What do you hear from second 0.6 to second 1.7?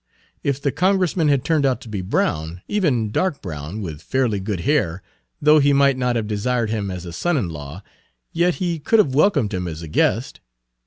Congressman had turned